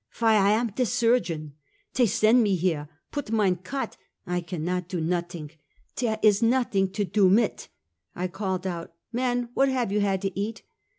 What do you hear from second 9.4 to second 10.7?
what have you had to eat?"